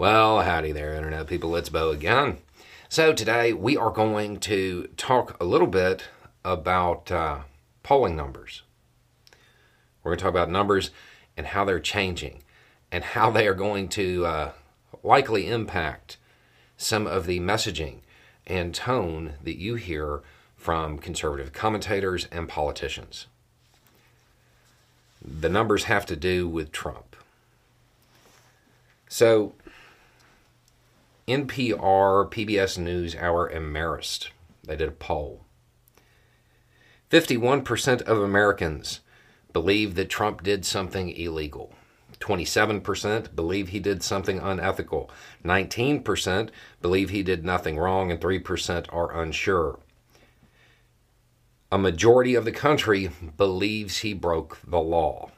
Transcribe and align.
Well, 0.00 0.40
howdy 0.40 0.72
there, 0.72 0.94
Internet 0.94 1.26
people. 1.26 1.54
It's 1.56 1.68
Beau 1.68 1.90
again. 1.90 2.38
So, 2.88 3.12
today 3.12 3.52
we 3.52 3.76
are 3.76 3.90
going 3.90 4.40
to 4.40 4.88
talk 4.96 5.36
a 5.38 5.44
little 5.44 5.66
bit 5.66 6.04
about 6.42 7.12
uh, 7.12 7.40
polling 7.82 8.16
numbers. 8.16 8.62
We're 10.02 10.12
going 10.12 10.18
to 10.20 10.22
talk 10.22 10.30
about 10.30 10.48
numbers 10.48 10.90
and 11.36 11.48
how 11.48 11.66
they're 11.66 11.78
changing 11.78 12.42
and 12.90 13.04
how 13.04 13.30
they 13.30 13.46
are 13.46 13.52
going 13.52 13.90
to 13.90 14.24
uh, 14.24 14.52
likely 15.02 15.46
impact 15.48 16.16
some 16.78 17.06
of 17.06 17.26
the 17.26 17.38
messaging 17.38 17.98
and 18.46 18.74
tone 18.74 19.34
that 19.44 19.58
you 19.58 19.74
hear 19.74 20.22
from 20.56 20.96
conservative 20.96 21.52
commentators 21.52 22.26
and 22.32 22.48
politicians. 22.48 23.26
The 25.22 25.50
numbers 25.50 25.84
have 25.84 26.06
to 26.06 26.16
do 26.16 26.48
with 26.48 26.72
Trump. 26.72 27.16
So, 29.12 29.52
NPR, 31.28 32.30
PBS 32.30 32.78
News 32.78 33.14
Hour, 33.14 33.46
and 33.46 33.74
Marist, 33.74 34.28
they 34.64 34.76
did 34.76 34.88
a 34.88 34.92
poll. 34.92 35.44
51% 37.10 38.02
of 38.02 38.18
Americans 38.18 39.00
believe 39.52 39.94
that 39.96 40.08
Trump 40.08 40.42
did 40.42 40.64
something 40.64 41.10
illegal. 41.10 41.72
27% 42.20 43.34
believe 43.34 43.68
he 43.68 43.80
did 43.80 44.02
something 44.02 44.38
unethical. 44.38 45.10
19% 45.44 46.50
believe 46.80 47.10
he 47.10 47.22
did 47.22 47.44
nothing 47.44 47.78
wrong, 47.78 48.10
and 48.10 48.20
3% 48.20 48.86
are 48.92 49.20
unsure. 49.20 49.80
A 51.72 51.78
majority 51.78 52.34
of 52.34 52.44
the 52.44 52.52
country 52.52 53.10
believes 53.36 53.98
he 53.98 54.12
broke 54.12 54.58
the 54.66 54.80
law. 54.80 55.30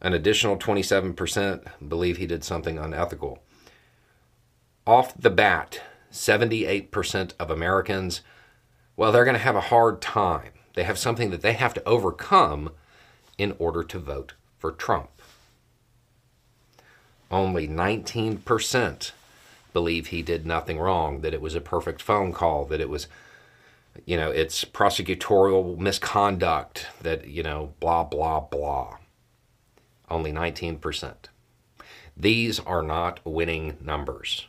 An 0.00 0.12
additional 0.12 0.58
27% 0.58 1.88
believe 1.88 2.18
he 2.18 2.26
did 2.26 2.44
something 2.44 2.78
unethical 2.78 3.43
off 4.86 5.14
the 5.18 5.30
bat, 5.30 5.80
78% 6.12 7.32
of 7.38 7.50
Americans, 7.50 8.20
well, 8.96 9.10
they're 9.10 9.24
going 9.24 9.36
to 9.36 9.40
have 9.40 9.56
a 9.56 9.62
hard 9.62 10.00
time. 10.00 10.52
They 10.74 10.84
have 10.84 10.98
something 10.98 11.30
that 11.30 11.42
they 11.42 11.54
have 11.54 11.74
to 11.74 11.84
overcome 11.84 12.70
in 13.38 13.54
order 13.58 13.82
to 13.82 13.98
vote 13.98 14.34
for 14.58 14.70
Trump. 14.70 15.10
Only 17.30 17.66
19% 17.66 19.12
believe 19.72 20.06
he 20.06 20.22
did 20.22 20.46
nothing 20.46 20.78
wrong, 20.78 21.20
that 21.22 21.34
it 21.34 21.40
was 21.40 21.54
a 21.54 21.60
perfect 21.60 22.00
phone 22.00 22.32
call, 22.32 22.64
that 22.66 22.80
it 22.80 22.88
was, 22.88 23.08
you 24.06 24.16
know, 24.16 24.30
it's 24.30 24.64
prosecutorial 24.64 25.76
misconduct, 25.76 26.86
that, 27.02 27.26
you 27.26 27.42
know, 27.42 27.74
blah, 27.80 28.04
blah, 28.04 28.40
blah. 28.40 28.98
Only 30.08 30.32
19%. 30.32 31.14
These 32.16 32.60
are 32.60 32.82
not 32.82 33.18
winning 33.24 33.78
numbers. 33.80 34.46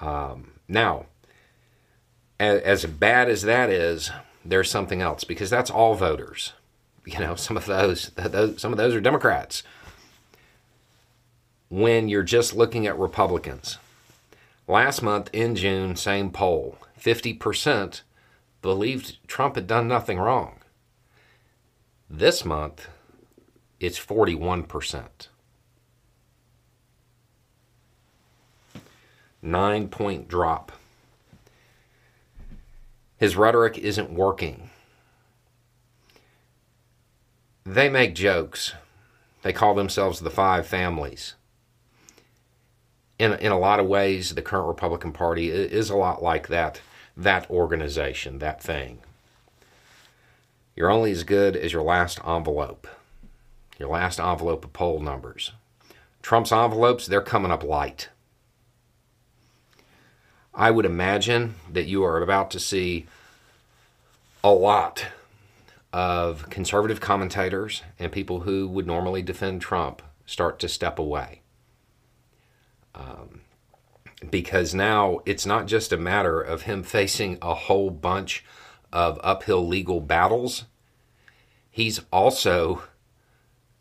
Um, 0.00 0.52
now, 0.68 1.06
as, 2.38 2.60
as 2.62 2.86
bad 2.86 3.28
as 3.28 3.42
that 3.42 3.70
is, 3.70 4.10
there's 4.44 4.70
something 4.70 5.02
else 5.02 5.24
because 5.24 5.50
that's 5.50 5.70
all 5.70 5.94
voters. 5.94 6.52
You 7.04 7.18
know, 7.18 7.34
some 7.36 7.56
of 7.56 7.66
those, 7.66 8.10
those 8.16 8.60
some 8.60 8.72
of 8.72 8.78
those 8.78 8.94
are 8.94 9.00
Democrats. 9.00 9.62
When 11.70 12.08
you're 12.08 12.22
just 12.22 12.54
looking 12.54 12.86
at 12.86 12.98
Republicans, 12.98 13.78
last 14.66 15.02
month 15.02 15.28
in 15.34 15.54
June, 15.54 15.96
same 15.96 16.30
poll, 16.30 16.78
50% 16.98 18.02
believed 18.62 19.18
Trump 19.26 19.54
had 19.54 19.66
done 19.66 19.86
nothing 19.86 20.18
wrong. 20.18 20.60
This 22.08 22.42
month, 22.42 22.88
it's 23.80 23.98
41%. 23.98 25.28
Nine 29.42 29.88
point 29.88 30.28
drop. 30.28 30.72
His 33.16 33.36
rhetoric 33.36 33.76
isn't 33.78 34.12
working. 34.12 34.70
They 37.64 37.88
make 37.88 38.14
jokes. 38.14 38.74
They 39.42 39.52
call 39.52 39.74
themselves 39.74 40.20
the 40.20 40.30
five 40.30 40.66
families. 40.66 41.34
In, 43.18 43.32
in 43.34 43.50
a 43.50 43.58
lot 43.58 43.80
of 43.80 43.86
ways, 43.86 44.34
the 44.34 44.42
current 44.42 44.68
Republican 44.68 45.12
Party 45.12 45.50
is 45.50 45.90
a 45.90 45.96
lot 45.96 46.22
like 46.22 46.48
that, 46.48 46.80
that 47.16 47.50
organization, 47.50 48.38
that 48.38 48.62
thing. 48.62 49.00
You're 50.76 50.90
only 50.90 51.10
as 51.10 51.24
good 51.24 51.56
as 51.56 51.72
your 51.72 51.82
last 51.82 52.20
envelope, 52.24 52.86
your 53.78 53.88
last 53.88 54.20
envelope 54.20 54.64
of 54.64 54.72
poll 54.72 55.00
numbers. 55.00 55.50
Trump's 56.22 56.52
envelopes, 56.52 57.06
they're 57.06 57.20
coming 57.20 57.50
up 57.50 57.64
light. 57.64 58.08
I 60.58 60.72
would 60.72 60.84
imagine 60.84 61.54
that 61.72 61.86
you 61.86 62.02
are 62.02 62.20
about 62.20 62.50
to 62.50 62.58
see 62.58 63.06
a 64.42 64.50
lot 64.50 65.06
of 65.92 66.50
conservative 66.50 67.00
commentators 67.00 67.82
and 67.96 68.10
people 68.10 68.40
who 68.40 68.66
would 68.66 68.84
normally 68.84 69.22
defend 69.22 69.62
Trump 69.62 70.02
start 70.26 70.58
to 70.58 70.68
step 70.68 70.98
away. 70.98 71.42
Um, 72.92 73.42
because 74.28 74.74
now 74.74 75.20
it's 75.24 75.46
not 75.46 75.68
just 75.68 75.92
a 75.92 75.96
matter 75.96 76.40
of 76.40 76.62
him 76.62 76.82
facing 76.82 77.38
a 77.40 77.54
whole 77.54 77.90
bunch 77.90 78.44
of 78.92 79.20
uphill 79.22 79.64
legal 79.64 80.00
battles, 80.00 80.64
he's 81.70 82.00
also 82.12 82.82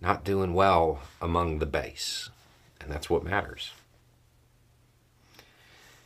not 0.00 0.24
doing 0.24 0.54
well 0.54 1.00
among 1.20 1.58
the 1.58 1.66
base. 1.66 2.30
And 2.80 2.90
that's 2.90 3.10
what 3.10 3.24
matters. 3.24 3.72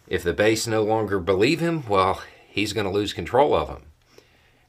If 0.07 0.23
the 0.23 0.33
base 0.33 0.67
no 0.67 0.83
longer 0.83 1.19
believe 1.19 1.61
him, 1.61 1.87
well, 1.89 2.23
he's 2.49 2.73
going 2.73 2.87
to 2.87 2.93
lose 2.93 3.13
control 3.13 3.55
of 3.55 3.69
them. 3.69 3.87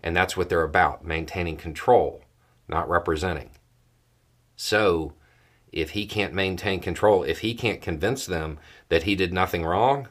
And 0.02 0.16
that's 0.16 0.36
what 0.36 0.50
they're 0.50 0.64
about 0.64 1.06
maintaining 1.06 1.58
control, 1.58 2.24
not 2.68 2.90
representing. 2.90 3.52
So, 4.56 5.14
if 5.72 5.92
he 5.92 6.06
can't 6.06 6.34
maintain 6.34 6.80
control, 6.80 7.24
if 7.24 7.40
he 7.40 7.54
can't 7.54 7.82
convince 7.82 8.26
them 8.26 8.58
that 8.90 9.04
he 9.04 9.16
did 9.16 9.34
nothing 9.34 9.64
wrong, 9.64 10.08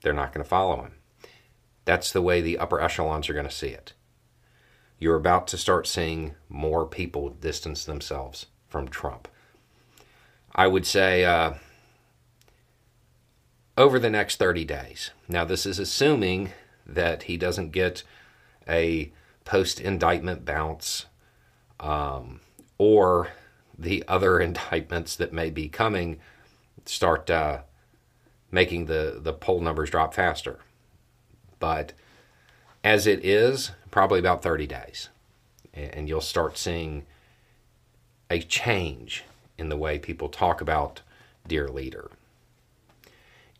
they're 0.00 0.12
not 0.12 0.32
going 0.32 0.44
to 0.44 0.48
follow 0.48 0.82
him. 0.82 0.92
That's 1.84 2.12
the 2.12 2.22
way 2.22 2.40
the 2.40 2.58
upper 2.58 2.80
echelons 2.80 3.28
are 3.28 3.34
going 3.34 3.46
to 3.46 3.50
see 3.50 3.68
it. 3.68 3.92
You're 4.98 5.16
about 5.16 5.48
to 5.48 5.58
start 5.58 5.86
seeing 5.86 6.36
more 6.48 6.86
people 6.86 7.30
distance 7.30 7.84
themselves 7.84 8.46
from 8.68 8.88
Trump. 8.88 9.28
I 10.54 10.66
would 10.68 10.86
say, 10.86 11.24
uh, 11.24 11.54
over 13.82 13.98
the 13.98 14.08
next 14.08 14.36
30 14.36 14.64
days. 14.64 15.10
Now, 15.26 15.44
this 15.44 15.66
is 15.66 15.80
assuming 15.80 16.50
that 16.86 17.24
he 17.24 17.36
doesn't 17.36 17.72
get 17.72 18.04
a 18.68 19.10
post 19.44 19.80
indictment 19.80 20.44
bounce 20.44 21.06
um, 21.80 22.40
or 22.78 23.32
the 23.76 24.04
other 24.06 24.38
indictments 24.48 25.16
that 25.16 25.32
may 25.32 25.50
be 25.50 25.68
coming 25.68 26.20
start 26.84 27.28
uh, 27.28 27.62
making 28.52 28.86
the, 28.86 29.18
the 29.20 29.32
poll 29.32 29.60
numbers 29.60 29.90
drop 29.90 30.14
faster. 30.14 30.60
But 31.58 31.92
as 32.84 33.08
it 33.08 33.24
is, 33.24 33.72
probably 33.90 34.20
about 34.20 34.44
30 34.44 34.68
days. 34.68 35.08
And 35.74 36.08
you'll 36.08 36.20
start 36.20 36.56
seeing 36.56 37.04
a 38.30 38.40
change 38.40 39.24
in 39.58 39.70
the 39.70 39.76
way 39.76 39.98
people 39.98 40.28
talk 40.28 40.60
about 40.60 41.00
Dear 41.48 41.66
Leader. 41.66 42.12